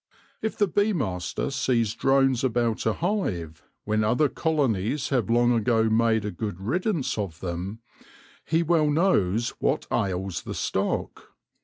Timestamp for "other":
4.03-4.29